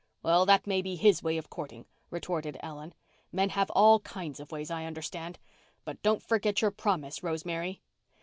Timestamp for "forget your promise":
6.23-7.21